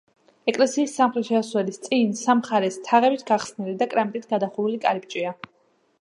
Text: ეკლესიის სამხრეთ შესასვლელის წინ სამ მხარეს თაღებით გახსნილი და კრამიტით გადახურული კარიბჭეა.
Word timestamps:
ეკლესიის 0.51 0.95
სამხრეთ 0.99 1.27
შესასვლელის 1.27 1.77
წინ 1.87 2.17
სამ 2.21 2.41
მხარეს 2.41 2.79
თაღებით 2.89 3.27
გახსნილი 3.31 3.77
და 3.83 3.89
კრამიტით 3.95 4.29
გადახურული 4.33 4.81
კარიბჭეა. 4.87 5.41